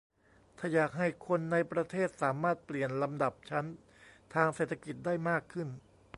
[0.57, 3.65] ถ้าอยากให้คนในประเทศสามารถเปลี่ยนลำดับชั้น
[4.33, 5.67] ทางเศรษฐกิจได้มากขึ้น